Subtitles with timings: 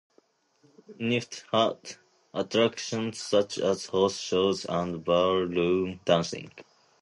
[0.99, 1.45] Lynnfield
[1.77, 1.97] had
[2.33, 6.51] attractions such as horse shows and ballroom dancing.